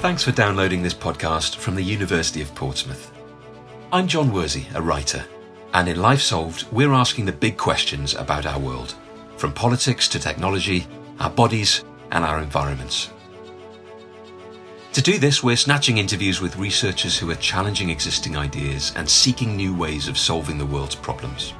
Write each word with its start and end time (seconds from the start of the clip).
Thanks 0.00 0.24
for 0.24 0.32
downloading 0.32 0.82
this 0.82 0.94
podcast 0.94 1.56
from 1.56 1.74
the 1.74 1.82
University 1.82 2.40
of 2.40 2.54
Portsmouth. 2.54 3.12
I'm 3.92 4.08
John 4.08 4.30
Worsey, 4.30 4.64
a 4.74 4.80
writer, 4.80 5.22
and 5.74 5.90
in 5.90 6.00
Life 6.00 6.22
Solved, 6.22 6.64
we're 6.72 6.94
asking 6.94 7.26
the 7.26 7.32
big 7.32 7.58
questions 7.58 8.14
about 8.14 8.46
our 8.46 8.58
world, 8.58 8.94
from 9.36 9.52
politics 9.52 10.08
to 10.08 10.18
technology, 10.18 10.86
our 11.18 11.28
bodies, 11.28 11.84
and 12.12 12.24
our 12.24 12.40
environments. 12.40 13.10
To 14.94 15.02
do 15.02 15.18
this, 15.18 15.42
we're 15.42 15.54
snatching 15.54 15.98
interviews 15.98 16.40
with 16.40 16.56
researchers 16.56 17.18
who 17.18 17.30
are 17.30 17.34
challenging 17.34 17.90
existing 17.90 18.38
ideas 18.38 18.94
and 18.96 19.06
seeking 19.06 19.54
new 19.54 19.76
ways 19.76 20.08
of 20.08 20.16
solving 20.16 20.56
the 20.56 20.64
world's 20.64 20.94
problems. 20.94 21.52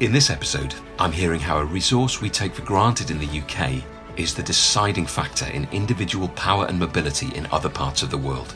In 0.00 0.10
this 0.10 0.30
episode, 0.30 0.74
I'm 0.98 1.12
hearing 1.12 1.38
how 1.38 1.58
a 1.58 1.64
resource 1.64 2.20
we 2.20 2.28
take 2.28 2.54
for 2.54 2.62
granted 2.62 3.12
in 3.12 3.20
the 3.20 3.40
UK 3.40 3.84
is 4.16 4.34
the 4.34 4.42
deciding 4.42 5.06
factor 5.06 5.46
in 5.46 5.68
individual 5.72 6.28
power 6.28 6.66
and 6.66 6.78
mobility 6.78 7.34
in 7.34 7.46
other 7.46 7.68
parts 7.68 8.02
of 8.02 8.10
the 8.10 8.18
world. 8.18 8.54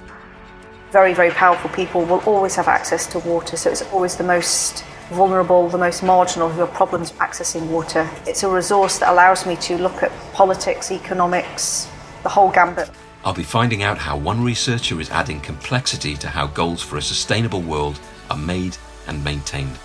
Very, 0.90 1.14
very 1.14 1.30
powerful 1.30 1.70
people 1.70 2.04
will 2.04 2.20
always 2.20 2.54
have 2.56 2.68
access 2.68 3.06
to 3.08 3.18
water, 3.20 3.56
so 3.56 3.70
it's 3.70 3.82
always 3.92 4.16
the 4.16 4.24
most 4.24 4.84
vulnerable, 5.10 5.68
the 5.68 5.78
most 5.78 6.02
marginal 6.02 6.48
who 6.48 6.60
have 6.60 6.72
problems 6.72 7.12
accessing 7.12 7.68
water. 7.68 8.08
It's 8.26 8.42
a 8.42 8.48
resource 8.48 8.98
that 8.98 9.10
allows 9.10 9.46
me 9.46 9.56
to 9.56 9.78
look 9.78 10.02
at 10.02 10.12
politics, 10.32 10.90
economics, 10.90 11.88
the 12.22 12.28
whole 12.28 12.50
gambit. 12.50 12.90
I'll 13.24 13.34
be 13.34 13.42
finding 13.42 13.82
out 13.82 13.98
how 13.98 14.16
one 14.16 14.42
researcher 14.42 15.00
is 15.00 15.10
adding 15.10 15.40
complexity 15.40 16.14
to 16.16 16.28
how 16.28 16.46
goals 16.46 16.82
for 16.82 16.96
a 16.96 17.02
sustainable 17.02 17.62
world 17.62 17.98
are 18.30 18.36
made 18.36 18.76
and 19.06 19.22
maintained. 19.24 19.78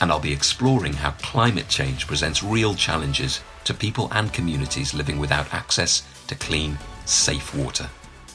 And 0.00 0.10
I'll 0.10 0.20
be 0.20 0.32
exploring 0.32 0.94
how 0.94 1.10
climate 1.22 1.68
change 1.68 2.06
presents 2.06 2.42
real 2.42 2.74
challenges 2.74 3.40
to 3.64 3.74
people 3.74 4.08
and 4.12 4.32
communities 4.32 4.94
living 4.94 5.18
without 5.18 5.52
access 5.52 6.02
to 6.28 6.34
clean, 6.34 6.78
safe 7.04 7.54
water. 7.54 7.88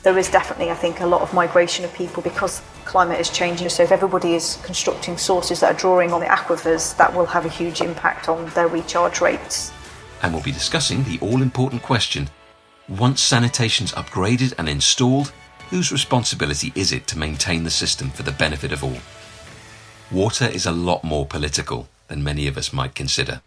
There 0.04 0.17
is 0.20 0.30
definitely, 0.30 0.70
I 0.70 0.76
think, 0.76 1.00
a 1.00 1.08
lot 1.08 1.22
of 1.22 1.34
migration 1.34 1.84
of 1.84 1.94
people 1.95 2.22
because 2.22 2.62
climate 2.86 3.20
is 3.20 3.31
changing. 3.31 3.70
So 3.70 3.81
if 3.81 3.92
everybody 3.92 4.36
is 4.36 4.59
constructing 4.64 5.17
sources 5.17 5.62
that 5.62 5.73
are 5.73 5.78
drawing 5.78 6.14
on 6.14 6.20
the 6.20 6.28
aquifers, 6.28 6.95
that 6.98 7.12
will 7.16 7.26
have 7.26 7.45
a 7.45 7.50
huge 7.50 7.82
impact 7.82 8.30
on 8.30 8.45
their 8.50 8.67
recharge 8.67 9.20
rates. 9.20 9.72
And 10.22 10.32
we'll 10.32 10.44
be 10.44 10.52
discussing 10.52 11.04
the 11.04 11.17
all 11.20 11.42
important 11.42 11.82
question 11.82 12.30
once 12.88 13.20
sanitation's 13.20 13.94
upgraded 13.94 14.54
and 14.59 14.70
installed, 14.70 15.34
whose 15.72 15.92
responsibility 15.92 16.72
is 16.76 16.92
it 16.92 17.08
to 17.08 17.17
maintain 17.17 17.64
the 17.64 17.72
system 17.72 18.11
for 18.11 18.22
the 18.22 18.32
benefit 18.32 18.72
of 18.72 18.84
all? 18.84 18.98
Water 20.11 20.45
is 20.45 20.66
a 20.66 20.72
lot 20.72 21.03
more 21.03 21.25
political 21.25 21.88
than 22.08 22.23
many 22.23 22.48
of 22.48 22.58
us 22.58 22.72
might 22.72 22.94
consider. 22.94 23.42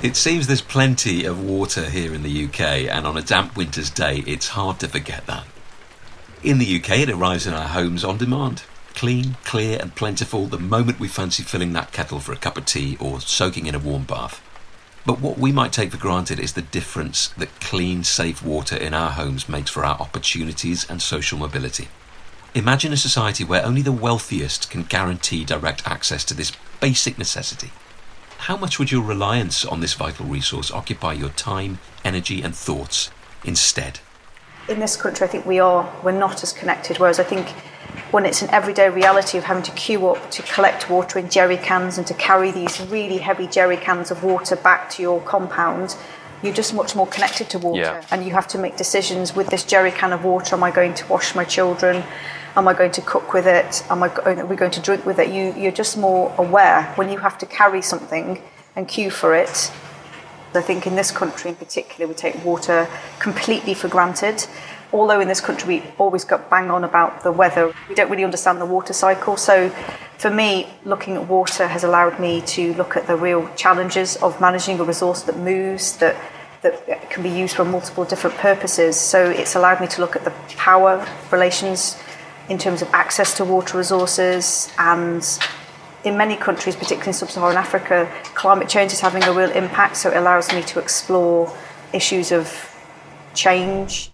It 0.00 0.16
seems 0.16 0.46
there's 0.46 0.62
plenty 0.62 1.24
of 1.24 1.44
water 1.44 1.84
here 1.84 2.14
in 2.14 2.22
the 2.22 2.44
UK, 2.44 2.60
and 2.60 3.06
on 3.06 3.16
a 3.16 3.22
damp 3.22 3.56
winter's 3.56 3.90
day, 3.90 4.22
it's 4.26 4.48
hard 4.48 4.80
to 4.80 4.88
forget 4.88 5.26
that. 5.26 5.44
In 6.42 6.58
the 6.58 6.76
UK, 6.78 7.00
it 7.00 7.10
arrives 7.10 7.46
in 7.46 7.54
our 7.54 7.68
homes 7.68 8.04
on 8.04 8.16
demand. 8.16 8.62
Clean, 8.94 9.36
clear, 9.44 9.78
and 9.80 9.94
plentiful 9.94 10.46
the 10.46 10.58
moment 10.58 11.00
we 11.00 11.08
fancy 11.08 11.42
filling 11.42 11.72
that 11.72 11.92
kettle 11.92 12.20
for 12.20 12.32
a 12.32 12.36
cup 12.36 12.56
of 12.56 12.66
tea 12.66 12.96
or 13.00 13.20
soaking 13.20 13.66
in 13.66 13.74
a 13.74 13.80
warm 13.80 14.04
bath. 14.04 14.40
But 15.08 15.22
what 15.22 15.38
we 15.38 15.52
might 15.52 15.72
take 15.72 15.92
for 15.92 15.96
granted 15.96 16.38
is 16.38 16.52
the 16.52 16.60
difference 16.60 17.28
that 17.38 17.60
clean, 17.60 18.04
safe 18.04 18.44
water 18.44 18.76
in 18.76 18.92
our 18.92 19.12
homes 19.12 19.48
makes 19.48 19.70
for 19.70 19.82
our 19.82 19.98
opportunities 19.98 20.84
and 20.90 21.00
social 21.00 21.38
mobility. 21.38 21.88
Imagine 22.54 22.92
a 22.92 22.96
society 22.98 23.42
where 23.42 23.64
only 23.64 23.80
the 23.80 23.90
wealthiest 23.90 24.68
can 24.68 24.82
guarantee 24.82 25.46
direct 25.46 25.88
access 25.88 26.24
to 26.24 26.34
this 26.34 26.52
basic 26.78 27.16
necessity. 27.16 27.70
How 28.36 28.58
much 28.58 28.78
would 28.78 28.92
your 28.92 29.02
reliance 29.02 29.64
on 29.64 29.80
this 29.80 29.94
vital 29.94 30.26
resource 30.26 30.70
occupy 30.70 31.14
your 31.14 31.30
time, 31.30 31.78
energy, 32.04 32.42
and 32.42 32.54
thoughts 32.54 33.10
instead? 33.44 34.00
In 34.68 34.78
this 34.78 34.94
country, 34.94 35.26
I 35.26 35.30
think 35.30 35.46
we 35.46 35.58
are 35.58 35.90
we're 36.04 36.12
not 36.12 36.42
as 36.42 36.52
connected. 36.52 36.98
Whereas 36.98 37.18
I 37.18 37.24
think 37.24 37.54
when 38.10 38.24
it's 38.24 38.42
an 38.42 38.50
everyday 38.50 38.88
reality 38.88 39.36
of 39.36 39.44
having 39.44 39.62
to 39.62 39.70
queue 39.72 40.08
up 40.08 40.30
to 40.30 40.42
collect 40.42 40.88
water 40.88 41.18
in 41.18 41.28
jerry 41.28 41.58
cans 41.58 41.98
and 41.98 42.06
to 42.06 42.14
carry 42.14 42.50
these 42.50 42.80
really 42.88 43.18
heavy 43.18 43.46
jerry 43.46 43.76
cans 43.76 44.10
of 44.10 44.24
water 44.24 44.56
back 44.56 44.88
to 44.90 45.02
your 45.02 45.20
compound, 45.22 45.96
you're 46.42 46.54
just 46.54 46.74
much 46.74 46.94
more 46.94 47.06
connected 47.06 47.50
to 47.50 47.58
water. 47.58 47.80
Yeah. 47.80 48.06
And 48.10 48.24
you 48.24 48.32
have 48.32 48.48
to 48.48 48.58
make 48.58 48.76
decisions 48.76 49.34
with 49.34 49.48
this 49.48 49.64
jerry 49.64 49.90
can 49.90 50.12
of 50.12 50.24
water. 50.24 50.54
Am 50.56 50.62
I 50.62 50.70
going 50.70 50.94
to 50.94 51.06
wash 51.08 51.34
my 51.34 51.44
children? 51.44 52.02
Am 52.56 52.66
I 52.66 52.74
going 52.74 52.92
to 52.92 53.02
cook 53.02 53.34
with 53.34 53.46
it? 53.46 53.84
Am 53.90 54.02
I 54.02 54.08
are 54.08 54.46
we 54.46 54.56
going 54.56 54.70
to 54.72 54.80
drink 54.80 55.04
with 55.04 55.18
it? 55.18 55.28
You, 55.32 55.52
you're 55.60 55.72
just 55.72 55.96
more 55.96 56.34
aware 56.38 56.92
when 56.96 57.10
you 57.10 57.18
have 57.18 57.38
to 57.38 57.46
carry 57.46 57.82
something 57.82 58.42
and 58.74 58.88
queue 58.88 59.10
for 59.10 59.34
it. 59.34 59.70
I 60.54 60.62
think 60.62 60.86
in 60.86 60.96
this 60.96 61.10
country 61.10 61.50
in 61.50 61.56
particular, 61.56 62.08
we 62.08 62.14
take 62.14 62.42
water 62.44 62.88
completely 63.18 63.74
for 63.74 63.88
granted. 63.88 64.46
Although 64.92 65.20
in 65.20 65.28
this 65.28 65.40
country 65.40 65.80
we 65.80 65.84
always 65.98 66.24
got 66.24 66.48
bang 66.48 66.70
on 66.70 66.84
about 66.84 67.22
the 67.22 67.32
weather, 67.32 67.74
we 67.88 67.94
don't 67.94 68.10
really 68.10 68.24
understand 68.24 68.60
the 68.60 68.66
water 68.66 68.92
cycle. 68.92 69.36
So 69.36 69.70
for 70.18 70.30
me, 70.30 70.68
looking 70.84 71.16
at 71.16 71.28
water 71.28 71.66
has 71.66 71.84
allowed 71.84 72.18
me 72.18 72.40
to 72.42 72.74
look 72.74 72.96
at 72.96 73.06
the 73.06 73.16
real 73.16 73.48
challenges 73.54 74.16
of 74.16 74.40
managing 74.40 74.80
a 74.80 74.84
resource 74.84 75.22
that 75.22 75.36
moves, 75.36 75.96
that 75.98 76.16
that 76.62 77.10
can 77.10 77.22
be 77.22 77.28
used 77.28 77.54
for 77.54 77.64
multiple 77.64 78.04
different 78.04 78.36
purposes. 78.36 78.96
So 78.96 79.30
it's 79.30 79.54
allowed 79.54 79.80
me 79.80 79.86
to 79.88 80.00
look 80.00 80.16
at 80.16 80.24
the 80.24 80.32
power 80.56 81.06
relations 81.30 81.96
in 82.48 82.58
terms 82.58 82.82
of 82.82 82.88
access 82.92 83.34
to 83.34 83.44
water 83.44 83.78
resources 83.78 84.72
and 84.78 85.24
in 86.04 86.16
many 86.16 86.36
countries, 86.36 86.74
particularly 86.76 87.08
in 87.08 87.12
sub-Saharan 87.12 87.56
Africa, 87.56 88.10
climate 88.34 88.68
change 88.68 88.92
is 88.92 89.00
having 89.00 89.22
a 89.24 89.32
real 89.32 89.50
impact, 89.50 89.96
so 89.96 90.10
it 90.10 90.16
allows 90.16 90.52
me 90.52 90.62
to 90.62 90.78
explore 90.78 91.52
issues 91.92 92.32
of 92.32 92.74
change. 93.34 94.10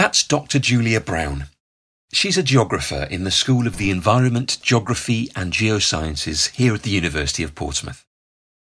That's 0.00 0.24
Dr. 0.24 0.58
Julia 0.58 0.98
Brown. 0.98 1.48
She's 2.10 2.38
a 2.38 2.42
geographer 2.42 3.06
in 3.10 3.24
the 3.24 3.30
School 3.30 3.66
of 3.66 3.76
the 3.76 3.90
Environment, 3.90 4.56
Geography 4.62 5.28
and 5.36 5.52
Geosciences 5.52 6.48
here 6.52 6.72
at 6.72 6.84
the 6.84 6.90
University 6.90 7.42
of 7.42 7.54
Portsmouth. 7.54 8.06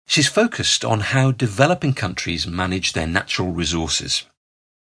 She's 0.06 0.28
focused 0.28 0.84
on 0.84 1.00
how 1.00 1.32
developing 1.32 1.94
countries 1.94 2.46
manage 2.46 2.92
their 2.92 3.06
natural 3.06 3.52
resources. 3.52 4.24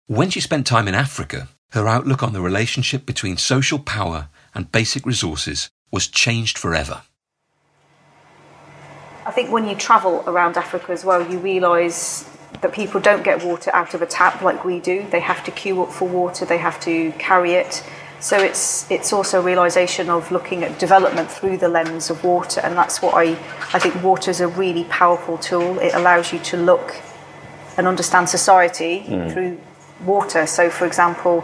When 0.07 0.29
she 0.29 0.41
spent 0.41 0.67
time 0.67 0.89
in 0.89 0.95
Africa, 0.95 1.47
her 1.69 1.88
outlook 1.88 2.21
on 2.21 2.33
the 2.33 2.41
relationship 2.41 3.05
between 3.05 3.38
social 3.38 3.79
power 3.79 4.27
and 4.53 4.69
basic 4.69 5.05
resources 5.05 5.69
was 5.94 6.07
changed 6.07 6.57
forever. 6.57 7.03
I 9.25 9.31
think 9.31 9.49
when 9.49 9.65
you 9.65 9.75
travel 9.77 10.25
around 10.27 10.57
Africa 10.57 10.91
as 10.91 11.05
well, 11.05 11.25
you 11.25 11.39
realise 11.39 12.29
that 12.62 12.74
people 12.74 13.00
don't 13.00 13.24
get 13.24 13.44
water 13.44 13.72
out 13.74 13.94
of 13.94 14.02
a 14.02 14.06
tap 14.06 14.41
like 14.41 14.66
we 14.66 14.80
do. 14.80 15.06
They 15.09 15.19
have 15.19 15.44
to 15.46 15.52
queue 15.52 15.81
up 15.84 15.91
for 15.91 16.08
water, 16.08 16.46
they 16.46 16.58
have 16.58 16.80
to 16.81 17.12
carry 17.13 17.53
it. 17.53 17.84
So 18.19 18.38
it's 18.38 18.90
it's 18.90 19.13
also 19.13 19.40
a 19.40 19.44
realization 19.44 20.09
of 20.09 20.31
looking 20.31 20.63
at 20.63 20.80
development 20.80 21.30
through 21.30 21.57
the 21.57 21.69
lens 21.69 22.09
of 22.09 22.24
water, 22.24 22.62
and 22.62 22.75
that's 22.75 23.00
what 23.02 23.13
I 23.13 23.38
I 23.74 23.80
think 23.80 24.02
water 24.03 24.31
is 24.31 24.41
a 24.41 24.47
really 24.47 24.86
powerful 24.86 25.38
tool. 25.38 25.78
It 25.80 25.94
allows 25.94 26.34
you 26.34 26.40
to 26.40 26.57
look 26.57 26.96
and 27.78 27.88
understand 27.88 28.28
society 28.28 29.02
hmm. 29.02 29.30
through 29.30 29.62
water. 30.03 30.47
So, 30.47 30.72
for 30.72 30.88
example, 30.88 31.44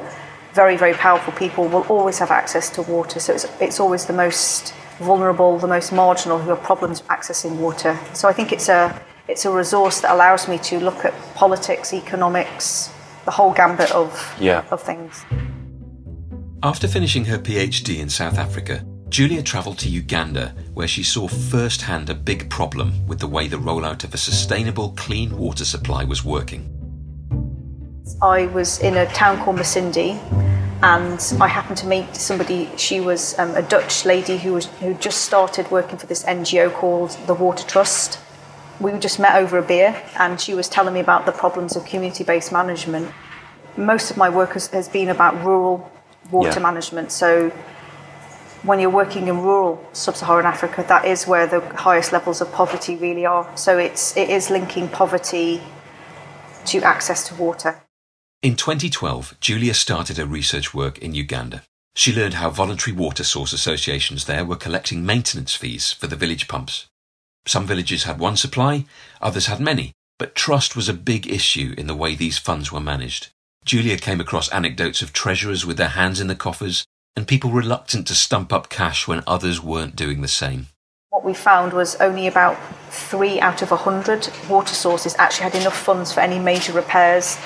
very 0.53 0.75
very 0.75 0.95
powerful 0.95 1.31
people 1.33 1.67
will 1.67 1.85
always 1.89 2.17
have 2.17 2.31
access 2.31 2.71
to 2.71 2.81
water. 2.81 3.19
So 3.19 3.33
it's 3.33 3.45
it's 3.61 3.79
always 3.79 4.07
the 4.07 4.13
most 4.13 4.73
vulnerable, 4.97 5.59
the 5.59 5.67
most 5.67 5.91
marginal 5.91 6.39
who 6.39 6.49
have 6.49 6.63
problems 6.63 7.01
accessing 7.03 7.57
water. 7.57 7.99
So 8.13 8.27
I 8.27 8.33
think 8.33 8.51
it's 8.51 8.67
a 8.67 8.99
it's 9.27 9.45
a 9.45 9.51
resource 9.51 10.01
that 10.01 10.11
allows 10.13 10.47
me 10.47 10.57
to 10.59 10.79
look 10.79 11.05
at 11.05 11.13
politics, 11.35 11.93
economics, 11.93 12.91
the 13.25 13.31
whole 13.31 13.53
gambit 13.53 13.91
of 13.91 14.35
Yeah. 14.39 14.63
of 14.71 14.81
things. 14.81 15.25
After 16.61 16.87
finishing 16.87 17.25
her 17.25 17.37
PhD 17.37 17.99
in 17.99 18.09
South 18.09 18.37
Africa, 18.37 18.85
Julia 19.09 19.43
travelled 19.43 19.77
to 19.79 19.89
Uganda, 19.89 20.55
where 20.73 20.87
she 20.87 21.03
saw 21.03 21.27
firsthand 21.27 22.09
a 22.09 22.15
big 22.15 22.49
problem 22.49 23.05
with 23.05 23.19
the 23.19 23.27
way 23.27 23.47
the 23.47 23.57
rollout 23.57 24.03
of 24.03 24.13
a 24.13 24.17
sustainable, 24.17 24.89
clean 24.97 25.37
water 25.37 25.65
supply 25.65 26.03
was 26.03 26.23
working. 26.25 26.69
I 28.21 28.47
was 28.47 28.79
in 28.79 28.97
a 28.97 29.05
town 29.13 29.37
called 29.43 29.57
Masindi, 29.57 30.17
and 30.81 31.41
I 31.41 31.47
happened 31.47 31.77
to 31.77 31.87
meet 31.87 32.15
somebody. 32.15 32.69
She 32.75 32.99
was 32.99 33.37
um, 33.37 33.55
a 33.55 33.61
Dutch 33.61 34.03
lady 34.05 34.37
who 34.37 34.53
was 34.53 34.65
who 34.81 34.93
just 34.95 35.21
started 35.21 35.69
working 35.69 35.97
for 35.97 36.07
this 36.07 36.23
NGO 36.23 36.73
called 36.73 37.11
the 37.27 37.33
Water 37.33 37.65
Trust. 37.65 38.19
We 38.83 38.91
just 38.99 39.17
met 39.17 39.35
over 39.35 39.57
a 39.57 39.61
beer, 39.61 39.91
and 40.19 40.39
she 40.39 40.53
was 40.53 40.67
telling 40.67 40.93
me 40.93 40.99
about 40.99 41.25
the 41.25 41.31
problems 41.31 41.77
of 41.77 41.85
community-based 41.85 42.51
management. 42.51 43.07
Most 43.77 44.11
of 44.11 44.17
my 44.17 44.29
work 44.29 44.51
has, 44.53 44.67
has 44.67 44.89
been 44.89 45.09
about 45.09 45.33
rural 45.43 45.89
water 46.29 46.59
Yeah. 46.59 46.69
management. 46.69 47.11
So 47.11 47.29
when 48.63 48.79
you're 48.81 48.97
working 49.03 49.29
in 49.29 49.41
rural 49.41 49.73
sub-Saharan 49.93 50.45
Africa, 50.45 50.83
that 50.87 51.05
is 51.05 51.25
where 51.25 51.47
the 51.47 51.61
highest 51.87 52.11
levels 52.11 52.41
of 52.41 52.51
poverty 52.51 52.95
really 52.97 53.25
are. 53.25 53.45
So 53.55 53.77
it's 53.77 54.15
it 54.17 54.29
is 54.29 54.49
linking 54.49 54.89
poverty 54.89 55.61
to 56.65 56.77
access 56.83 57.27
to 57.29 57.35
water. 57.35 57.81
In 58.41 58.55
2012, 58.55 59.35
Julia 59.39 59.73
started 59.73 60.17
her 60.17 60.25
research 60.25 60.73
work 60.73 60.97
in 60.97 61.13
Uganda. 61.13 61.63
She 61.95 62.13
learned 62.13 62.35
how 62.35 62.49
voluntary 62.49 62.95
water 62.95 63.23
source 63.23 63.53
associations 63.53 64.25
there 64.25 64.43
were 64.43 64.57
collecting 64.57 65.05
maintenance 65.05 65.55
fees 65.55 65.93
for 65.93 66.07
the 66.07 66.17
village 66.17 66.47
pumps. 66.47 66.87
Some 67.45 67.67
villages 67.67 68.03
had 68.03 68.19
one 68.19 68.37
supply, 68.37 68.85
others 69.21 69.47
had 69.47 69.59
many, 69.59 69.91
but 70.17 70.35
trust 70.35 70.75
was 70.75 70.87
a 70.87 70.93
big 70.93 71.27
issue 71.27 71.75
in 71.77 71.87
the 71.87 71.95
way 71.95 72.15
these 72.15 72.37
funds 72.37 72.71
were 72.71 72.79
managed. 72.79 73.29
Julia 73.65 73.97
came 73.97 74.21
across 74.21 74.49
anecdotes 74.49 75.01
of 75.01 75.13
treasurers 75.13 75.65
with 75.65 75.77
their 75.77 75.89
hands 75.89 76.19
in 76.19 76.27
the 76.27 76.35
coffers 76.35 76.85
and 77.15 77.27
people 77.27 77.51
reluctant 77.51 78.07
to 78.07 78.15
stump 78.15 78.51
up 78.51 78.69
cash 78.69 79.07
when 79.07 79.23
others 79.27 79.61
weren't 79.61 79.95
doing 79.95 80.21
the 80.21 80.27
same. 80.27 80.67
What 81.09 81.23
we 81.23 81.33
found 81.33 81.73
was 81.73 81.95
only 81.97 82.25
about 82.25 82.57
three 82.89 83.39
out 83.39 83.61
of 83.61 83.71
a 83.71 83.75
hundred 83.75 84.29
water 84.49 84.73
sources 84.73 85.15
actually 85.19 85.51
had 85.51 85.55
enough 85.61 85.77
funds 85.77 86.11
for 86.11 86.21
any 86.21 86.39
major 86.39 86.73
repairs. 86.73 87.37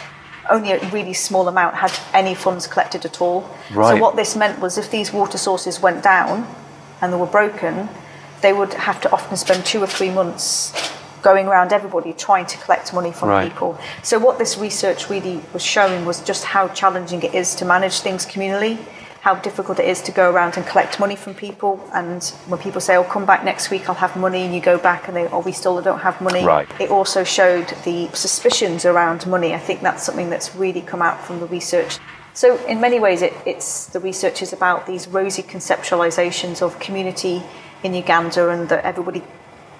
Only 0.50 0.72
a 0.72 0.90
really 0.90 1.14
small 1.14 1.50
amount 1.50 1.76
had 1.76 1.92
any 2.14 2.34
funds 2.34 2.66
collected 2.66 3.04
at 3.04 3.22
all. 3.22 3.50
Right. 3.72 3.96
So 3.96 4.02
what 4.02 4.16
this 4.16 4.36
meant 4.38 4.62
was 4.62 4.78
if 4.78 4.90
these 4.90 5.12
water 5.12 5.38
sources 5.38 5.82
went 5.82 6.02
down 6.02 6.48
and 7.02 7.12
they 7.12 7.18
were 7.18 7.26
broken, 7.26 7.90
they 8.42 8.54
would 8.54 8.74
have 8.74 9.01
to 9.01 9.12
often 9.12 9.38
spend 9.38 9.66
two 9.66 9.81
or 9.81 9.88
three 9.88 10.10
months 10.10 10.74
going 11.24 11.48
around 11.48 11.74
everybody 11.74 12.13
trying 12.13 12.45
to 12.45 12.57
collect 12.60 12.94
money 12.94 13.12
from 13.12 13.30
Right. 13.30 13.51
people. 13.51 13.78
So 14.04 14.19
what 14.19 14.38
this 14.38 14.57
research 14.57 15.10
really 15.10 15.42
was 15.54 15.63
showing 15.63 16.06
was 16.06 16.22
just 16.22 16.44
how 16.45 16.68
challenging 16.69 17.22
it 17.24 17.34
is 17.34 17.56
to 17.56 17.66
manage 17.66 18.00
things 18.00 18.25
communally, 18.25 18.78
how 19.22 19.36
difficult 19.36 19.80
it 19.80 19.86
is 19.86 20.01
to 20.04 20.12
go 20.12 20.30
around 20.31 20.56
and 20.57 20.66
collect 20.66 21.00
money 21.00 21.16
from 21.16 21.34
people. 21.34 21.80
And 21.94 22.24
when 22.48 22.60
people 22.60 22.80
say, 22.80 22.95
"Oh, 22.95 23.04
come 23.04 23.25
back 23.25 23.44
next 23.44 23.69
week, 23.72 23.89
I'll 23.89 23.95
have 23.95 24.16
money," 24.16 24.44
and 24.45 24.54
you 24.54 24.62
go 24.62 24.78
back 24.78 25.07
and 25.07 25.18
they, 25.18 25.28
"Oh, 25.28 25.40
we 25.40 25.51
still 25.51 25.81
don't 25.81 26.00
have 26.00 26.22
money." 26.22 26.45
Right. 26.45 26.68
It 26.80 26.92
also 26.92 27.24
showed 27.24 27.74
the 27.83 28.10
suspicions 28.13 28.86
around 28.86 29.25
money. 29.25 29.54
I 29.54 29.60
think 29.60 29.81
that's 29.81 30.04
something 30.04 30.30
that's 30.30 30.56
really 30.56 30.81
come 30.81 31.01
out 31.01 31.19
from 31.25 31.40
the 31.40 31.48
research. 31.48 31.98
So 32.33 32.57
in 32.68 32.80
many 32.80 33.00
ways, 33.00 33.24
it, 33.24 33.33
it's 33.45 33.88
the 33.88 34.00
research 34.00 34.44
is 34.44 34.54
about 34.54 34.86
these 34.86 35.07
rosy 35.07 35.42
conceptualizations 35.42 36.62
of 36.62 36.80
community 36.80 37.42
in 37.84 37.94
Uganda 37.94 38.50
and 38.50 38.70
that 38.70 38.84
everybody 38.84 39.24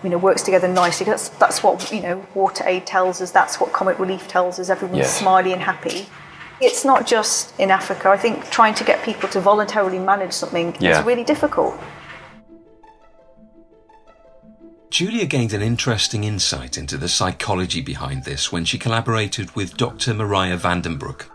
you 0.04 0.10
know 0.10 0.18
works 0.18 0.44
together 0.44 0.68
nicely. 0.68 1.06
That's 1.06 1.30
that's 1.30 1.64
what 1.64 1.92
you 1.92 2.02
know 2.02 2.26
water 2.36 2.64
aid 2.68 2.86
tells 2.86 3.22
us. 3.22 3.32
That's 3.32 3.60
what 3.60 3.74
comic 3.74 3.98
relief 4.00 4.28
tells 4.28 4.60
us. 4.60 4.70
Everyone's 4.70 5.00
Yes. 5.00 5.20
smiley 5.20 5.54
and 5.54 5.62
happy. 5.62 6.08
It's 6.60 6.84
not 6.84 7.06
just 7.06 7.54
in 7.60 7.70
Africa. 7.72 8.10
I 8.10 8.18
think 8.18 8.50
trying 8.50 8.74
to 8.76 8.84
get 8.84 9.04
people 9.04 9.30
to 9.30 9.40
voluntarily 9.40 10.00
manage 10.00 10.34
something 10.34 10.76
Yeah. 10.80 11.00
is 11.00 11.06
really 11.06 11.24
difficult. 11.24 11.76
Julia 14.90 15.26
gained 15.26 15.54
an 15.54 15.62
interesting 15.62 16.24
insight 16.24 16.78
into 16.78 16.98
the 16.98 17.10
psychology 17.10 17.82
behind 17.82 18.24
this 18.24 18.52
when 18.52 18.64
she 18.66 18.78
collaborated 18.80 19.54
with 19.56 19.76
Dr. 19.78 20.14
Mariah 20.14 20.58
Vandenbroek. 20.58 21.26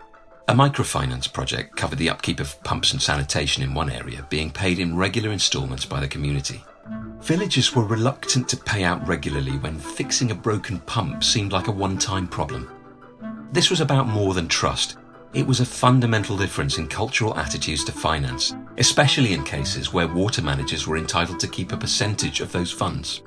A 0.49 0.53
microfinance 0.53 1.31
project 1.31 1.77
covered 1.77 1.97
the 1.97 2.09
upkeep 2.09 2.41
of 2.41 2.61
pumps 2.65 2.91
and 2.91 3.01
sanitation 3.01 3.63
in 3.63 3.73
one 3.73 3.89
area, 3.89 4.27
being 4.29 4.51
paid 4.51 4.77
in 4.77 4.97
regular 4.97 5.31
instalments 5.31 5.85
by 5.85 6.01
the 6.01 6.07
community. 6.07 6.61
Villagers 7.21 7.73
were 7.73 7.85
reluctant 7.85 8.49
to 8.49 8.57
pay 8.57 8.83
out 8.83 9.07
regularly 9.07 9.53
when 9.59 9.79
fixing 9.79 10.31
a 10.31 10.35
broken 10.35 10.79
pump 10.79 11.23
seemed 11.23 11.53
like 11.53 11.67
a 11.67 11.71
one 11.71 11.97
time 11.97 12.27
problem. 12.27 12.69
This 13.53 13.69
was 13.69 13.79
about 13.79 14.07
more 14.07 14.33
than 14.33 14.49
trust. 14.49 14.97
It 15.33 15.47
was 15.47 15.61
a 15.61 15.65
fundamental 15.65 16.35
difference 16.35 16.77
in 16.77 16.87
cultural 16.87 17.37
attitudes 17.37 17.85
to 17.85 17.93
finance, 17.93 18.53
especially 18.77 19.31
in 19.31 19.45
cases 19.45 19.93
where 19.93 20.09
water 20.09 20.41
managers 20.41 20.85
were 20.85 20.97
entitled 20.97 21.39
to 21.39 21.47
keep 21.47 21.71
a 21.71 21.77
percentage 21.77 22.41
of 22.41 22.51
those 22.51 22.71
funds. 22.71 23.21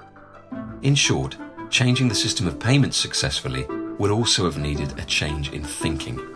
In 0.82 0.94
short, 0.94 1.38
changing 1.70 2.08
the 2.08 2.14
system 2.14 2.46
of 2.46 2.60
payments 2.60 2.98
successfully 2.98 3.64
would 3.98 4.10
also 4.10 4.44
have 4.44 4.58
needed 4.58 4.98
a 4.98 5.04
change 5.06 5.50
in 5.52 5.64
thinking. 5.64 6.35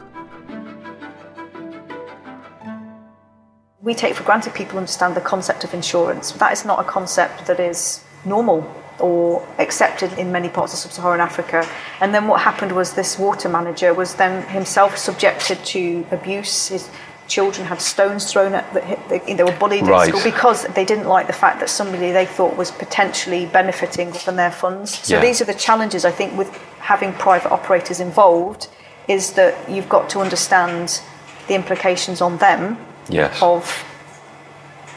We 3.91 3.95
take 3.95 4.15
for 4.15 4.23
granted 4.23 4.55
people 4.55 4.79
understand 4.79 5.17
the 5.17 5.21
concept 5.21 5.65
of 5.65 5.75
insurance. 5.75 6.31
That 6.31 6.53
is 6.53 6.65
not 6.65 6.79
a 6.79 6.85
concept 6.85 7.47
that 7.49 7.59
is 7.59 8.05
normal 8.25 8.61
or 9.01 9.45
accepted 9.59 10.13
in 10.17 10.31
many 10.31 10.49
parts 10.49 10.73
of 10.73 10.79
sub-Saharan 10.79 11.21
Africa. 11.21 11.69
And 12.01 12.15
then 12.15 12.29
what 12.29 12.41
happened 12.41 12.71
was 12.71 12.93
this 12.93 13.19
water 13.19 13.49
manager 13.49 13.93
was 13.93 14.15
then 14.15 14.47
himself 14.47 14.97
subjected 14.97 15.59
to 15.75 16.07
abuse. 16.13 16.69
His 16.69 16.89
children 17.27 17.67
had 17.67 17.81
stones 17.81 18.31
thrown 18.31 18.55
at 18.55 18.73
the, 18.75 18.81
they, 19.09 19.35
they 19.35 19.43
were 19.43 19.59
bullied 19.59 19.89
Right. 19.89 20.03
at 20.03 20.09
school 20.15 20.23
because 20.33 20.59
they 20.77 20.85
didn't 20.85 21.09
like 21.09 21.27
the 21.27 21.33
fact 21.45 21.59
that 21.59 21.69
somebody 21.69 22.13
they 22.13 22.27
thought 22.27 22.57
was 22.57 22.71
potentially 22.71 23.47
benefiting 23.47 24.13
from 24.13 24.37
their 24.37 24.53
funds. 24.53 25.01
So 25.01 25.15
Yeah. 25.15 25.21
these 25.21 25.41
are 25.43 25.47
the 25.53 25.61
challenges 25.69 26.05
I 26.05 26.13
think 26.13 26.39
with 26.39 26.51
having 26.79 27.13
private 27.15 27.51
operators 27.51 27.99
involved 27.99 28.69
is 29.09 29.33
that 29.33 29.53
you've 29.69 29.89
got 29.89 30.09
to 30.11 30.21
understand 30.21 31.01
the 31.49 31.55
implications 31.57 32.21
on 32.21 32.37
them 32.39 32.79
Yes. 33.11 33.41
of 33.43 33.85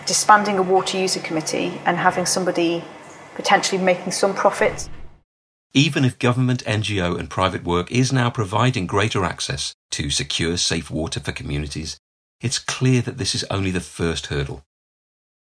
disbanding 0.05 0.57
a 0.57 0.61
water 0.61 0.97
user 0.97 1.19
committee 1.19 1.79
and 1.85 1.97
having 1.97 2.25
somebody 2.25 2.83
potentially 3.35 3.81
making 3.81 4.11
some 4.11 4.33
profit. 4.33 4.89
Even 5.73 6.05
if 6.05 6.19
government, 6.19 6.63
NGO, 6.65 7.17
and 7.17 7.29
private 7.29 7.63
work 7.63 7.91
is 7.91 8.13
now 8.13 8.29
providing 8.29 8.85
greater 8.85 9.23
access 9.23 9.73
to 9.91 10.09
secure, 10.09 10.57
safe 10.57 10.91
water 10.91 11.19
for 11.19 11.31
communities, 11.31 11.97
it's 12.41 12.59
clear 12.59 13.01
that 13.01 13.17
this 13.17 13.33
is 13.33 13.43
only 13.49 13.71
the 13.71 13.79
first 13.79 14.27
hurdle. 14.27 14.63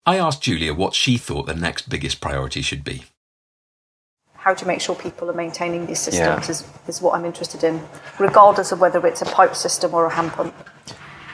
I 0.06 0.18
asked 0.18 0.44
Julia 0.44 0.74
what 0.74 0.94
she 0.94 1.18
thought 1.18 1.46
the 1.48 1.56
next 1.56 1.90
biggest 1.90 2.22
priority 2.22 2.62
should 2.62 2.84
be. 2.84 3.06
How 4.36 4.54
to 4.56 4.66
make 4.68 4.82
sure 4.82 4.96
people 4.96 5.30
are 5.30 5.34
maintaining 5.34 5.86
these 5.86 6.08
Yeah. 6.12 6.40
systems 6.40 6.50
is, 6.50 6.68
is 6.88 7.02
what 7.02 7.16
I'm 7.16 7.26
interested 7.26 7.64
in, 7.64 7.88
regardless 8.20 8.72
of 8.72 8.80
whether 8.80 9.06
it's 9.08 9.22
a 9.22 9.26
pipe 9.26 9.56
system 9.56 9.94
or 9.94 10.06
a 10.06 10.14
hand 10.14 10.34
pump. 10.34 10.54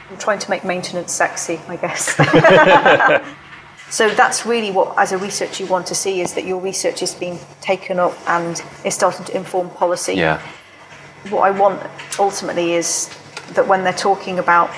I'm 0.09 0.17
trying 0.17 0.39
to 0.39 0.49
make 0.49 0.63
maintenance 0.63 1.11
sexy, 1.11 1.59
I 1.67 1.75
guess. 1.75 2.15
so 3.89 4.09
that's 4.09 4.45
really 4.45 4.71
what, 4.71 4.97
as 4.97 5.11
a 5.11 5.17
researcher, 5.17 5.63
you 5.63 5.69
want 5.69 5.87
to 5.87 5.95
see 5.95 6.21
is 6.21 6.33
that 6.33 6.45
your 6.45 6.61
research 6.61 7.01
is 7.01 7.13
being 7.13 7.39
taken 7.61 7.99
up 7.99 8.17
and 8.27 8.61
is 8.85 8.95
starting 8.95 9.25
to 9.25 9.35
inform 9.35 9.69
policy. 9.71 10.13
Yeah. 10.15 10.41
what 11.29 11.41
I 11.41 11.51
want 11.51 11.81
ultimately 12.19 12.73
is 12.73 13.09
that 13.53 13.67
when 13.67 13.83
they're 13.83 13.93
talking 13.93 14.39
about 14.39 14.69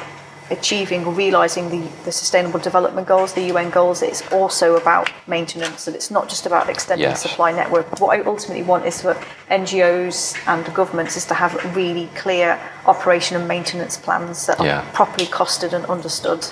achieving 0.51 1.05
or 1.05 1.13
realizing 1.13 1.69
the, 1.69 1.87
the 2.05 2.11
sustainable 2.11 2.59
development 2.59 3.07
goals, 3.07 3.33
the 3.33 3.43
UN 3.53 3.69
goals, 3.69 4.01
it's 4.01 4.21
also 4.31 4.75
about 4.75 5.11
maintenance 5.27 5.87
and 5.87 5.95
it's 5.95 6.09
not 6.11 6.27
just 6.29 6.45
about 6.45 6.69
extending 6.69 7.07
Yes. 7.07 7.23
the 7.23 7.29
supply 7.29 7.51
network. 7.51 7.99
What 7.99 8.19
I 8.19 8.23
ultimately 8.23 8.63
want 8.63 8.85
is 8.85 9.01
for 9.01 9.13
NGOs 9.49 10.35
and 10.47 10.73
governments 10.73 11.15
is 11.17 11.25
to 11.25 11.33
have 11.33 11.53
really 11.75 12.07
clear 12.15 12.59
operation 12.85 13.37
and 13.37 13.47
maintenance 13.47 13.97
plans 13.97 14.45
that 14.47 14.59
Yeah. 14.59 14.79
are 14.81 14.91
properly 14.93 15.27
costed 15.27 15.73
and 15.73 15.85
understood. 15.85 16.47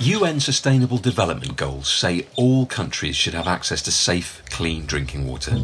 UN 0.00 0.38
Sustainable 0.40 0.98
Development 0.98 1.56
Goals 1.56 1.88
say 1.88 2.26
all 2.36 2.66
countries 2.66 3.16
should 3.16 3.34
have 3.34 3.48
access 3.48 3.82
to 3.82 3.90
safe, 3.92 4.42
clean 4.48 4.86
drinking 4.86 5.26
water. 5.26 5.56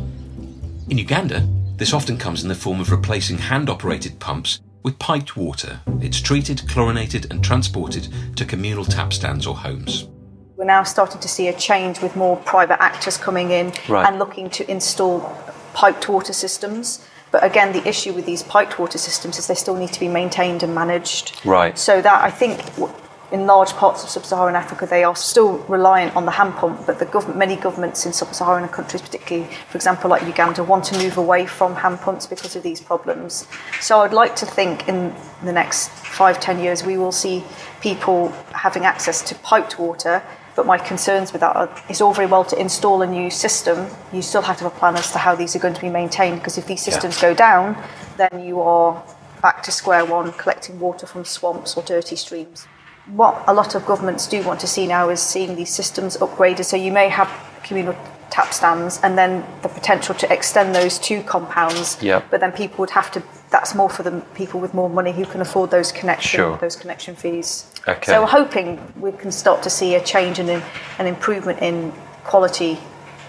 In 0.89 0.99
Uganda, 0.99 1.47
this 1.77 1.93
often 1.93 2.17
comes 2.17 2.43
in 2.43 2.49
the 2.49 2.55
form 2.55 2.81
of 2.81 2.91
replacing 2.91 3.39
hand 3.39 3.69
operated 3.69 4.19
pumps 4.21 4.61
with 4.83 4.99
piped 4.99 5.37
water. 5.37 5.81
It's 6.01 6.21
treated, 6.21 6.69
chlorinated, 6.69 7.31
and 7.31 7.43
transported 7.43 8.09
to 8.37 8.45
communal 8.45 8.85
tap 8.85 9.13
stands 9.13 9.47
or 9.47 9.57
homes. 9.57 10.09
We're 10.57 10.65
now 10.67 10.85
starting 10.85 11.21
to 11.21 11.29
see 11.29 11.49
a 11.49 11.53
change 11.53 12.01
with 12.01 12.15
more 12.15 12.37
private 12.37 12.81
actors 12.81 13.17
coming 13.17 13.51
in 13.51 13.73
Right. 13.89 14.07
and 14.07 14.19
looking 14.19 14.51
to 14.51 14.71
install 14.71 15.37
piped 15.73 16.09
water 16.09 16.33
systems. 16.33 17.07
But 17.33 17.43
again, 17.43 17.73
the 17.73 17.87
issue 17.89 18.13
with 18.13 18.27
these 18.27 18.45
piped 18.45 18.79
water 18.79 18.99
systems 18.99 19.39
is 19.39 19.49
they 19.49 19.57
still 19.57 19.75
need 19.75 19.93
to 19.93 19.99
be 19.99 20.07
maintained 20.07 20.63
and 20.63 20.73
managed. 20.75 21.41
Right. 21.45 21.77
So 21.77 22.01
that 22.01 22.23
I 22.23 22.31
think 22.31 22.65
w- 22.77 22.95
in 23.33 23.47
large 23.47 23.73
parts 23.73 24.05
of 24.05 24.11
sub-Saharan 24.11 24.55
Africa 24.55 24.87
they 24.87 25.05
are 25.05 25.17
still 25.17 25.59
reliant 25.69 26.15
on 26.15 26.25
the 26.25 26.31
hand 26.31 26.55
pump, 26.55 26.87
but 26.87 26.99
the 26.99 27.07
government, 27.07 27.39
many 27.39 27.57
governments 27.57 28.07
in 28.07 28.13
sub-Saharan 28.13 28.69
countries, 28.69 29.03
particularly 29.03 29.49
for 29.69 29.77
example 29.77 30.11
like 30.11 30.23
Uganda, 30.23 30.63
want 30.63 30.85
to 30.85 30.99
move 30.99 31.17
away 31.17 31.47
from 31.47 31.75
hand 31.75 31.99
pumps 32.01 32.27
because 32.27 32.55
of 32.57 32.63
these 32.63 32.81
problems. 32.81 33.47
So 33.81 34.01
I'd 34.01 34.13
like 34.13 34.37
to 34.37 34.47
think 34.47 34.89
in 34.89 35.15
the 35.43 35.53
next 35.53 35.89
five, 35.91 36.41
ten 36.41 36.61
years 36.61 36.85
we 36.85 36.97
will 36.97 37.13
see 37.13 37.43
people 37.81 38.29
having 38.53 38.85
access 38.85 39.23
to 39.23 39.35
piped 39.37 39.79
water. 39.79 40.23
But 40.57 40.67
my 40.67 40.79
concerns 40.79 41.33
with 41.33 41.41
that 41.41 41.57
are 41.57 41.83
it's 41.89 42.01
all 42.01 42.15
very 42.15 42.29
well 42.29 42.45
to 42.45 42.57
install 42.61 43.03
a 43.03 43.07
new 43.07 43.29
system. 43.29 43.89
You 44.13 44.23
still 44.23 44.43
have 44.43 44.57
to 44.59 44.65
have 44.65 44.73
a 44.73 44.79
plan 44.79 44.95
as 44.95 45.11
to 45.11 45.19
how 45.19 45.35
these 45.35 45.57
are 45.57 45.59
going 45.59 45.75
to 45.75 45.81
be 45.81 45.91
maintained 45.91 46.39
because 46.39 46.59
if 46.59 46.67
these 46.67 46.81
systems 46.81 47.21
go 47.21 47.35
down, 47.35 47.77
then 48.17 48.45
you 48.45 48.61
are 48.61 49.03
back 49.43 49.65
to 49.65 49.73
square 49.73 50.05
one, 50.05 50.33
collecting 50.33 50.79
water 50.79 51.07
from 51.07 51.25
swamps 51.25 51.77
or 51.77 51.83
dirty 51.83 52.15
streams. 52.15 52.69
What 53.07 53.45
a 53.47 53.53
lot 53.53 53.75
of 53.75 53.85
governments 53.85 54.27
do 54.27 54.43
want 54.43 54.61
to 54.61 54.67
see 54.67 54.87
now 54.87 55.11
is 55.11 55.21
seeing 55.21 55.57
these 55.57 55.73
systems 55.73 56.17
upgraded. 56.17 56.65
So 56.65 56.77
you 56.77 56.91
may 56.91 57.09
have 57.09 57.31
communal 57.63 57.95
tap 58.31 58.53
stands 58.53 58.99
and 59.03 59.17
then 59.17 59.45
the 59.63 59.69
potential 59.69 60.15
to 60.15 60.33
extend 60.33 60.75
those 60.75 60.99
to 61.01 61.23
compounds. 61.23 62.03
Yep. 62.03 62.31
But 62.31 62.41
then 62.41 62.53
people 62.53 62.79
would 62.79 62.91
have 62.91 63.11
to. 63.13 63.23
That's 63.51 63.75
more 63.75 63.91
for 63.91 64.03
the 64.03 64.21
people 64.35 64.59
with 64.59 64.75
more 64.75 64.89
money 64.91 65.13
who 65.13 65.25
can 65.27 65.41
afford 65.41 65.71
those 65.71 65.93
connection 65.93 66.39
Sure. 66.39 66.57
those 66.57 66.77
connection 66.77 67.15
fees. 67.15 67.71
Okay. 67.87 68.13
So 68.13 68.23
we're 68.23 68.27
hoping 68.29 68.81
we 68.99 69.13
can 69.13 69.31
start 69.31 69.63
to 69.63 69.71
see 69.71 69.95
a 69.95 70.03
change 70.03 70.39
and 70.39 70.51
an 70.99 71.07
improvement 71.07 71.61
in 71.61 71.93
quality 72.25 72.79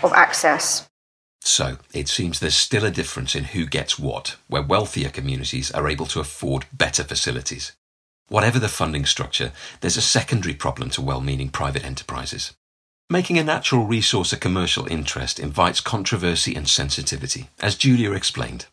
of 0.01 0.13
access. 0.13 0.87
So, 1.41 1.77
it 1.93 2.07
seems 2.09 2.39
there's 2.39 2.55
still 2.55 2.83
a 2.85 2.89
difference 2.89 3.35
in 3.35 3.43
who 3.43 3.67
gets 3.67 3.99
what, 3.99 4.37
where 4.47 4.63
wealthier 4.63 5.09
communities 5.09 5.69
are 5.71 5.87
able 5.87 6.07
to 6.07 6.19
afford 6.19 6.65
better 6.73 7.03
facilities. 7.03 7.73
Whatever 8.27 8.57
the 8.57 8.67
funding 8.67 9.05
structure, 9.05 9.51
there's 9.81 9.97
a 9.97 10.01
secondary 10.01 10.55
problem 10.55 10.89
to 10.91 11.01
well 11.01 11.21
meaning 11.21 11.49
private 11.49 11.85
enterprises. 11.85 12.53
Making 13.07 13.37
a 13.37 13.43
natural 13.43 13.85
resource 13.85 14.33
a 14.33 14.37
commercial 14.37 14.87
interest 14.87 15.39
invites 15.39 15.79
controversy 15.79 16.55
and 16.55 16.67
sensitivity, 16.67 17.49
as 17.61 17.75
Julia 17.75 18.13
explained. 18.13 18.65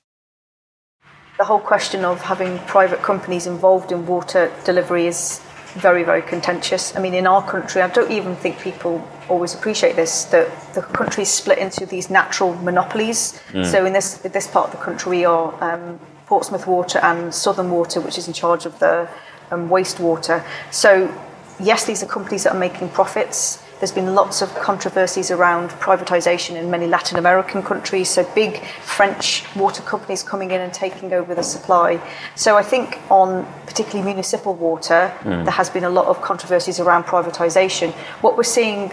The 1.37 1.45
whole 1.45 1.61
question 1.61 2.03
of 2.03 2.23
having 2.23 2.59
private 2.61 3.03
companies 3.03 3.47
involved 3.47 3.93
in 3.93 4.07
water 4.07 4.51
delivery 4.65 5.07
is 5.07 5.43
very, 5.75 6.03
very 6.03 6.23
contentious. 6.23 6.97
I 6.97 7.01
mean, 7.01 7.13
in 7.13 7.27
our 7.27 7.47
country, 7.47 7.83
I 7.83 7.89
don't 7.89 8.11
even 8.11 8.37
think 8.37 8.59
people 8.59 9.07
always 9.29 9.55
appreciate 9.55 9.97
this, 9.97 10.25
that 10.27 10.49
the 10.73 10.81
country 10.81 11.25
is 11.25 11.31
split 11.31 11.59
into 11.59 11.85
these 11.85 12.09
natural 12.09 12.55
monopolies. 12.55 13.39
Mm. 13.51 13.67
So 13.67 13.85
in 13.85 13.93
this, 13.93 14.15
this 14.15 14.47
part 14.47 14.67
of 14.67 14.73
the 14.73 14.83
country, 14.83 15.19
we 15.19 15.25
are 15.27 15.53
um, 15.63 16.01
Portsmouth 16.27 16.67
Water 16.67 16.99
and 17.01 17.35
Southern 17.35 17.71
Water, 17.71 18.01
which 18.01 18.17
is 18.17 18.27
in 18.27 18.33
charge 18.33 18.65
of 18.65 18.79
the 18.79 19.09
um, 19.53 19.69
wastewater. 19.69 20.45
So 20.71 21.13
yes, 21.61 21.85
these 21.85 22.03
are 22.03 22.07
companies 22.07 22.45
that 22.45 22.55
are 22.55 22.59
making 22.59 22.89
profits. 22.91 23.63
There's 23.79 23.93
been 23.93 24.15
lots 24.15 24.43
of 24.43 24.55
controversies 24.55 25.33
around 25.33 25.71
privatisation 25.71 26.55
in 26.55 26.71
many 26.71 26.87
Latin 26.87 27.19
American 27.19 27.63
countries, 27.65 28.09
so 28.09 28.23
big 28.33 28.65
French 28.81 29.45
water 29.57 29.83
companies 29.83 30.23
coming 30.23 30.53
in 30.53 30.61
and 30.61 30.73
taking 30.73 31.13
over 31.13 31.35
the 31.35 31.43
supply. 31.43 32.01
So 32.37 32.57
I 32.57 32.63
think 32.63 33.01
on 33.11 33.45
particularly 33.67 34.05
municipal 34.05 34.55
water, 34.55 35.13
mm. 35.23 35.45
there 35.45 35.53
has 35.53 35.69
been 35.69 35.83
a 35.83 35.91
lot 35.91 36.07
of 36.07 36.23
controversies 36.23 36.79
around 36.79 37.05
privatisation. 37.05 37.91
What 38.23 38.37
we're 38.37 38.45
seeing 38.45 38.93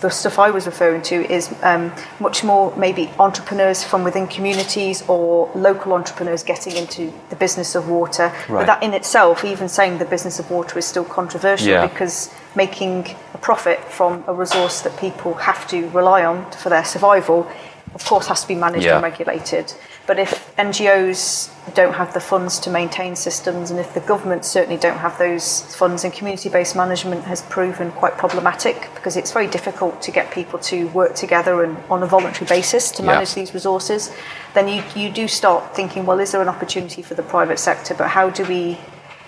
the 0.00 0.10
stuff 0.10 0.38
I 0.38 0.50
was 0.50 0.66
referring 0.66 1.02
to 1.02 1.30
is 1.32 1.54
um, 1.62 1.92
much 2.20 2.44
more 2.44 2.74
maybe 2.76 3.10
entrepreneurs 3.18 3.82
from 3.82 4.04
within 4.04 4.26
communities 4.26 5.02
or 5.08 5.50
local 5.54 5.92
entrepreneurs 5.92 6.42
getting 6.42 6.76
into 6.76 7.12
the 7.30 7.36
business 7.36 7.74
of 7.74 7.88
water. 7.88 8.32
Right. 8.48 8.60
But 8.60 8.66
that 8.66 8.82
in 8.82 8.94
itself, 8.94 9.44
even 9.44 9.68
saying 9.68 9.98
the 9.98 10.04
business 10.04 10.38
of 10.38 10.50
water 10.50 10.78
is 10.78 10.84
still 10.84 11.04
controversial 11.04 11.68
yeah. 11.68 11.86
because 11.86 12.32
making 12.54 13.16
a 13.34 13.38
profit 13.38 13.80
from 13.84 14.24
a 14.26 14.34
resource 14.34 14.82
that 14.82 14.98
people 14.98 15.34
have 15.34 15.66
to 15.68 15.88
rely 15.90 16.24
on 16.24 16.50
for 16.52 16.68
their 16.68 16.84
survival, 16.84 17.50
of 17.94 18.04
course, 18.04 18.26
has 18.26 18.42
to 18.42 18.48
be 18.48 18.54
managed 18.54 18.84
yeah. 18.84 18.94
and 18.94 19.02
regulated. 19.02 19.72
But 20.06 20.18
if 20.18 20.54
NGOs 20.56 21.74
don't 21.74 21.92
have 21.92 22.14
the 22.14 22.20
funds 22.20 22.58
to 22.60 22.70
maintain 22.70 23.14
systems, 23.14 23.70
and 23.70 23.78
if 23.78 23.92
the 23.92 24.00
government 24.00 24.44
certainly 24.44 24.78
don't 24.78 24.96
have 24.96 25.18
those 25.18 25.74
funds, 25.76 26.04
and 26.04 26.12
community 26.12 26.48
based 26.48 26.74
management 26.74 27.24
has 27.24 27.42
proven 27.42 27.92
quite 27.92 28.16
problematic 28.16 28.88
because 28.94 29.16
it's 29.16 29.32
very 29.32 29.46
difficult 29.46 30.00
to 30.02 30.10
get 30.10 30.30
people 30.30 30.58
to 30.60 30.88
work 30.88 31.14
together 31.14 31.62
and 31.62 31.76
on 31.90 32.02
a 32.02 32.06
voluntary 32.06 32.46
basis 32.46 32.90
to 32.92 33.02
manage 33.02 33.30
yeah. 33.30 33.34
these 33.34 33.52
resources, 33.52 34.10
then 34.54 34.66
you, 34.66 34.82
you 34.96 35.10
do 35.12 35.28
start 35.28 35.76
thinking, 35.76 36.06
well, 36.06 36.18
is 36.20 36.32
there 36.32 36.42
an 36.42 36.48
opportunity 36.48 37.02
for 37.02 37.14
the 37.14 37.22
private 37.22 37.58
sector? 37.58 37.94
But 37.94 38.08
how 38.08 38.30
do 38.30 38.44
we 38.44 38.78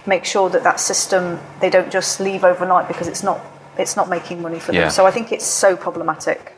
make 0.06 0.24
sure 0.24 0.48
that 0.48 0.62
that 0.64 0.80
system 0.80 1.38
they 1.60 1.68
don't 1.68 1.92
just 1.92 2.20
leave 2.20 2.42
overnight 2.42 2.88
because 2.88 3.06
it's 3.06 3.22
not 3.22 3.40
it's 3.78 3.96
not 3.96 4.08
making 4.08 4.40
money 4.40 4.58
for 4.58 4.72
them? 4.72 4.90
So 4.90 5.06
I 5.06 5.10
think 5.10 5.30
it's 5.30 5.46
so 5.46 5.76
problematic. 5.76 6.49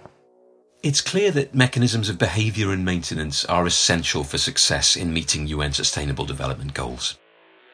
It's 0.83 1.01
clear 1.01 1.31
that 1.31 1.55
mechanisms 1.55 2.09
of 2.09 2.19
behaviour 2.19 2.73
and 2.73 2.85
maintenance 2.85 3.45
are 3.45 3.67
essential 3.67 4.25
for 4.25 4.37
success 4.37 4.97
in 4.97 5.13
meeting 5.13 5.47
UN 5.47 5.73
Sustainable 5.73 6.25
Development 6.25 6.75
Goals. 6.75 7.21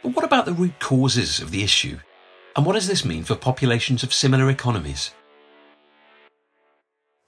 But 0.03 0.15
what 0.15 0.27
about 0.27 0.45
the 0.45 0.53
root 0.53 0.79
causes 0.79 1.41
of 1.41 1.50
the 1.50 1.62
issue? 1.62 2.00
And 2.55 2.67
what 2.67 2.75
does 2.75 2.87
this 2.87 3.07
mean 3.07 3.25
for 3.25 3.35
populations 3.35 4.03
of 4.03 4.12
similar 4.12 4.50
economies? 4.50 5.15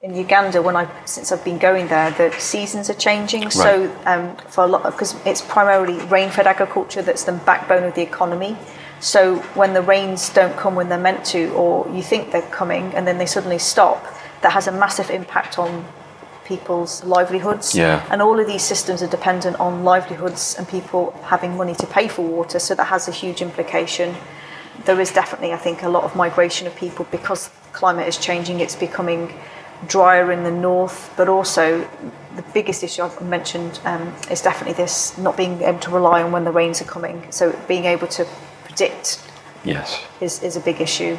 In 0.02 0.14
Uganda, 0.14 0.60
when 0.60 0.76
I 0.76 0.86
since 1.06 1.32
I've 1.32 1.44
been 1.46 1.58
going 1.58 1.88
there, 1.88 2.10
the 2.10 2.30
seasons 2.38 2.90
are 2.90 2.94
changing. 2.94 3.44
Right. 3.44 3.52
So 3.52 3.96
um, 4.04 4.36
for 4.50 4.64
a 4.64 4.66
lot, 4.66 4.82
because 4.82 5.14
it's 5.24 5.40
primarily 5.40 5.98
rain-fed 6.08 6.46
agriculture 6.46 7.00
that's 7.00 7.24
the 7.24 7.32
backbone 7.32 7.84
of 7.84 7.94
the 7.94 8.02
economy. 8.02 8.54
So 9.00 9.36
when 9.56 9.72
the 9.72 9.80
rains 9.80 10.28
don't 10.28 10.58
come 10.58 10.74
when 10.74 10.90
they're 10.90 10.98
meant 10.98 11.24
to, 11.26 11.48
or 11.54 11.88
you 11.88 12.02
think 12.02 12.32
they're 12.32 12.50
coming 12.50 12.94
and 12.94 13.06
then 13.06 13.16
they 13.16 13.24
suddenly 13.24 13.58
stop, 13.58 14.04
that 14.42 14.52
has 14.52 14.66
a 14.66 14.72
massive 14.72 15.10
impact 15.10 15.58
on 15.58 15.84
people's 16.44 17.04
livelihoods. 17.04 17.74
Yeah. 17.74 18.04
And 18.10 18.20
all 18.20 18.40
of 18.40 18.46
these 18.46 18.62
systems 18.62 19.02
are 19.02 19.06
dependent 19.06 19.60
on 19.60 19.84
livelihoods 19.84 20.56
and 20.58 20.66
people 20.68 21.12
having 21.24 21.56
money 21.56 21.74
to 21.76 21.86
pay 21.86 22.08
for 22.08 22.22
water, 22.22 22.58
so 22.58 22.74
that 22.74 22.86
has 22.86 23.08
a 23.08 23.12
huge 23.12 23.40
implication. 23.40 24.14
There 24.84 25.00
is 25.00 25.12
definitely, 25.12 25.52
I 25.52 25.58
think, 25.58 25.82
a 25.82 25.88
lot 25.88 26.04
of 26.04 26.16
migration 26.16 26.66
of 26.66 26.74
people 26.74 27.06
because 27.10 27.50
climate 27.72 28.08
is 28.08 28.18
changing, 28.18 28.60
it's 28.60 28.76
becoming 28.76 29.32
drier 29.86 30.32
in 30.32 30.42
the 30.42 30.50
north, 30.50 31.12
but 31.16 31.28
also 31.28 31.88
the 32.36 32.42
biggest 32.52 32.82
issue 32.82 33.02
I've 33.02 33.20
mentioned 33.22 33.80
um, 33.84 34.12
is 34.30 34.42
definitely 34.42 34.74
this 34.74 35.16
not 35.18 35.36
being 35.36 35.62
able 35.62 35.78
to 35.80 35.90
rely 35.90 36.22
on 36.22 36.32
when 36.32 36.44
the 36.44 36.52
rains 36.52 36.80
are 36.82 36.90
coming. 36.96 37.30
So 37.30 37.58
being 37.68 37.84
able 37.84 38.08
to 38.08 38.26
predict 38.64 39.22
yes. 39.64 40.02
is, 40.20 40.42
is 40.42 40.56
a 40.56 40.60
big 40.60 40.80
issue. 40.80 41.16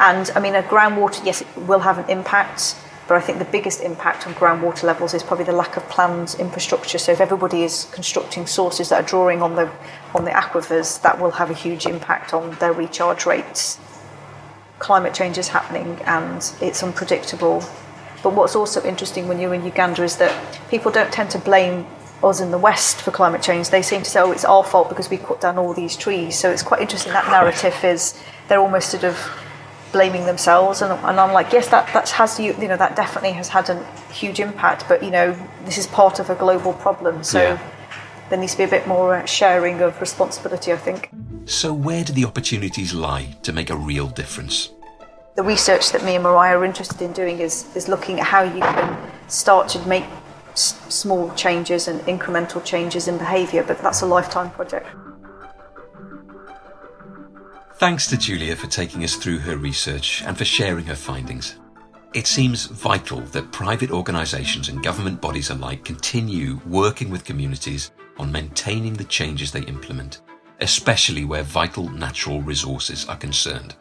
And 0.00 0.30
I 0.34 0.40
mean, 0.40 0.54
a 0.54 0.62
groundwater, 0.62 1.24
yes, 1.24 1.42
it 1.42 1.56
will 1.58 1.80
have 1.80 1.98
an 1.98 2.08
impact, 2.08 2.74
but 3.06 3.18
I 3.18 3.20
think 3.20 3.38
the 3.38 3.44
biggest 3.44 3.82
impact 3.82 4.26
on 4.26 4.32
groundwater 4.34 4.84
levels 4.84 5.12
is 5.12 5.22
probably 5.22 5.44
the 5.44 5.52
lack 5.52 5.76
of 5.76 5.86
planned 5.90 6.36
infrastructure. 6.38 6.96
So 6.96 7.12
if 7.12 7.20
everybody 7.20 7.64
is 7.64 7.86
constructing 7.92 8.46
sources 8.46 8.88
that 8.88 9.04
are 9.04 9.06
drawing 9.06 9.42
on 9.42 9.56
the 9.56 9.70
on 10.14 10.24
the 10.24 10.30
aquifers, 10.30 11.02
that 11.02 11.20
will 11.20 11.32
have 11.32 11.50
a 11.50 11.54
huge 11.54 11.84
impact 11.84 12.32
on 12.32 12.52
their 12.52 12.72
recharge 12.72 13.26
rates. 13.26 13.78
Climate 14.78 15.12
change 15.12 15.36
is 15.36 15.48
happening 15.48 16.00
and 16.06 16.50
it's 16.62 16.82
unpredictable. 16.82 17.62
But 18.22 18.32
what's 18.32 18.56
also 18.56 18.82
interesting 18.82 19.28
when 19.28 19.38
you're 19.38 19.54
in 19.54 19.64
Uganda 19.64 20.02
is 20.02 20.16
that 20.16 20.60
people 20.70 20.90
don't 20.90 21.12
tend 21.12 21.30
to 21.32 21.38
blame 21.38 21.86
us 22.22 22.40
in 22.40 22.50
the 22.50 22.58
West 22.58 23.02
for 23.02 23.10
climate 23.10 23.42
change. 23.42 23.68
They 23.68 23.82
seem 23.82 24.02
to 24.02 24.10
say, 24.10 24.20
oh, 24.20 24.32
it's 24.32 24.44
our 24.46 24.64
fault 24.64 24.88
because 24.88 25.10
we 25.10 25.18
cut 25.18 25.42
down 25.42 25.58
all 25.58 25.74
these 25.74 25.96
trees. 25.96 26.38
So 26.38 26.50
it's 26.50 26.62
quite 26.62 26.80
interesting. 26.80 27.12
That 27.12 27.26
narrative 27.26 27.76
is 27.84 28.18
they're 28.48 28.60
almost 28.60 28.90
sort 28.90 29.04
of 29.04 29.16
blaming 29.92 30.26
themselves 30.26 30.82
and, 30.82 30.92
and 30.92 31.20
I'm 31.20 31.32
like 31.32 31.52
yes 31.52 31.68
that 31.68 31.92
that 31.92 32.08
has 32.10 32.38
you 32.38 32.54
you 32.60 32.68
know 32.68 32.76
that 32.76 32.96
definitely 32.96 33.32
has 33.32 33.48
had 33.48 33.68
a 33.70 33.84
huge 34.12 34.40
impact 34.40 34.84
but 34.88 35.02
you 35.02 35.10
know 35.10 35.36
this 35.64 35.78
is 35.78 35.86
part 35.86 36.18
of 36.18 36.30
a 36.30 36.34
global 36.34 36.72
problem 36.74 37.24
so 37.24 37.42
yeah. 37.42 37.58
there 38.28 38.38
needs 38.38 38.52
to 38.52 38.58
be 38.58 38.64
a 38.64 38.68
bit 38.68 38.86
more 38.86 39.16
uh, 39.16 39.24
sharing 39.24 39.80
of 39.80 40.00
responsibility 40.00 40.72
I 40.72 40.76
think. 40.76 41.10
So 41.46 41.72
where 41.72 42.04
do 42.04 42.12
the 42.12 42.24
opportunities 42.24 42.94
lie 42.94 43.36
to 43.42 43.52
make 43.52 43.70
a 43.70 43.76
real 43.76 44.06
difference? 44.06 44.70
The 45.34 45.42
research 45.42 45.90
that 45.92 46.04
me 46.04 46.14
and 46.14 46.24
Mariah 46.24 46.58
are 46.58 46.64
interested 46.64 47.00
in 47.02 47.12
doing 47.12 47.40
is 47.40 47.66
is 47.74 47.88
looking 47.88 48.20
at 48.20 48.26
how 48.26 48.42
you 48.42 48.60
can 48.60 49.10
start 49.28 49.68
to 49.70 49.78
make 49.88 50.04
s- 50.52 50.78
small 50.88 51.32
changes 51.34 51.88
and 51.88 52.00
incremental 52.02 52.64
changes 52.64 53.08
in 53.08 53.18
behavior 53.18 53.62
but 53.62 53.78
that's 53.78 54.02
a 54.02 54.06
lifetime 54.06 54.50
project 54.50 54.86
Thanks 57.80 58.06
to 58.08 58.18
Julia 58.18 58.56
for 58.56 58.66
taking 58.66 59.04
us 59.04 59.16
through 59.16 59.38
her 59.38 59.56
research 59.56 60.22
and 60.26 60.36
for 60.36 60.44
sharing 60.44 60.84
her 60.84 60.94
findings. 60.94 61.58
It 62.12 62.26
seems 62.26 62.66
vital 62.66 63.22
that 63.32 63.52
private 63.52 63.90
organisations 63.90 64.68
and 64.68 64.82
government 64.84 65.18
bodies 65.22 65.48
alike 65.48 65.82
continue 65.82 66.60
working 66.66 67.08
with 67.08 67.24
communities 67.24 67.92
on 68.18 68.30
maintaining 68.30 68.92
the 68.92 69.04
changes 69.04 69.50
they 69.50 69.62
implement, 69.62 70.20
especially 70.60 71.24
where 71.24 71.42
vital 71.42 71.88
natural 71.88 72.42
resources 72.42 73.08
are 73.08 73.16
concerned. 73.16 73.76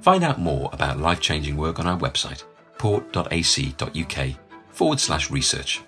Find 0.00 0.24
out 0.24 0.40
more 0.40 0.70
about 0.72 0.98
life 0.98 1.20
changing 1.20 1.56
work 1.56 1.78
on 1.78 1.86
our 1.86 2.00
website, 2.00 2.42
port.ac.uk 2.78 4.36
forward 4.70 4.98
slash 4.98 5.30
research. 5.30 5.82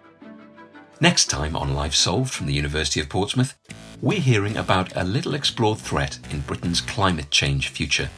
Next 1.01 1.27
time 1.27 1.57
on 1.57 1.75
Life 1.75 1.95
Solved 1.95 2.33
from 2.33 2.47
the 2.47 2.55
University 2.55 3.01
of 3.01 3.09
Portsmouth, 3.09 3.59
we're 4.03 4.21
hearing 4.21 4.57
about 4.57 4.95
a 4.97 5.05
little 5.05 5.33
explored 5.33 5.79
threat 5.79 6.19
in 6.31 6.41
Britain's 6.41 6.81
climate 6.81 7.31
change 7.31 7.69
future. 7.69 8.11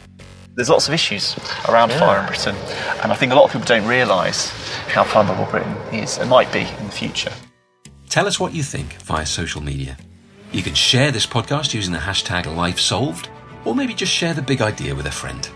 There's 0.55 0.71
lots 0.71 0.89
of 0.89 0.95
issues 0.95 1.37
around 1.69 1.91
yeah. 1.91 1.99
fire 1.99 2.21
in 2.21 2.27
Britain, 2.27 2.57
and 3.03 3.13
I 3.13 3.15
think 3.15 3.33
a 3.33 3.35
lot 3.35 3.45
of 3.45 3.53
people 3.53 3.67
don't 3.67 3.87
realise 3.87 4.51
how 4.89 5.05
vulnerable 5.05 5.45
Britain 5.45 5.77
is 5.93 6.17
and 6.17 6.31
might 6.31 6.51
be 6.53 6.61
in 6.61 6.87
the 6.87 6.93
future. 6.93 7.33
Tell 8.09 8.27
us 8.27 8.41
what 8.41 8.55
you 8.55 8.63
think 8.63 8.95
via 9.03 9.27
social 9.27 9.61
media. 9.61 9.99
You 10.53 10.63
can 10.63 10.75
share 10.75 11.11
this 11.11 11.27
podcast 11.27 11.75
using 11.75 11.93
the 11.93 11.99
hashtag 11.99 12.45
LifeSolved, 12.45 13.29
or 13.67 13.75
maybe 13.75 13.93
just 13.93 14.13
share 14.13 14.33
the 14.33 14.43
big 14.43 14.63
idea 14.63 14.95
with 14.95 15.07
a 15.07 15.11
friend. 15.11 15.49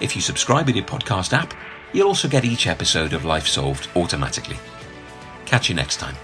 If 0.00 0.16
you 0.16 0.22
subscribe 0.22 0.68
in 0.68 0.74
your 0.74 0.84
podcast 0.84 1.32
app, 1.32 1.54
you'll 1.92 2.08
also 2.08 2.26
get 2.26 2.44
each 2.44 2.66
episode 2.66 3.12
of 3.12 3.24
Life 3.24 3.46
Solved 3.46 3.88
automatically. 3.94 4.56
Catch 5.44 5.68
you 5.68 5.76
next 5.76 5.98
time. 5.98 6.16